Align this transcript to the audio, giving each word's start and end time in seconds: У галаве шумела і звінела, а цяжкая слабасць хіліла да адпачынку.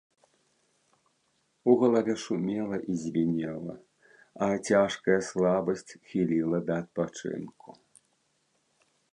У 1.73 1.75
галаве 1.81 2.15
шумела 2.23 2.77
і 2.93 2.95
звінела, 3.03 3.75
а 4.47 4.49
цяжкая 4.67 5.19
слабасць 5.29 5.87
хіліла 6.09 6.57
да 6.71 6.83
адпачынку. 6.85 7.69